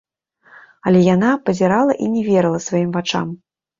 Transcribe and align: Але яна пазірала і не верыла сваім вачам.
Але 0.85 1.01
яна 1.15 1.31
пазірала 1.49 1.93
і 2.07 2.11
не 2.17 2.21
верыла 2.31 2.59
сваім 2.67 2.91
вачам. 2.97 3.27